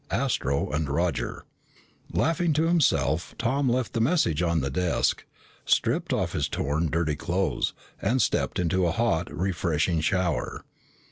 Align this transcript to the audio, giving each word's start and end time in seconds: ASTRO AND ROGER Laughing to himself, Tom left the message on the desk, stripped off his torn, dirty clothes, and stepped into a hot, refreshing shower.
ASTRO 0.09 0.71
AND 0.71 0.89
ROGER 0.89 1.45
Laughing 2.11 2.53
to 2.53 2.63
himself, 2.67 3.35
Tom 3.37 3.69
left 3.69 3.93
the 3.93 4.01
message 4.01 4.41
on 4.41 4.59
the 4.59 4.71
desk, 4.71 5.25
stripped 5.63 6.11
off 6.11 6.33
his 6.33 6.47
torn, 6.49 6.89
dirty 6.89 7.15
clothes, 7.15 7.75
and 8.01 8.19
stepped 8.19 8.57
into 8.57 8.87
a 8.87 8.91
hot, 8.91 9.31
refreshing 9.31 10.01
shower. 10.01 10.65